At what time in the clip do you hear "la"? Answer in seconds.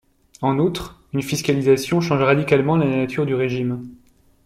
2.75-2.87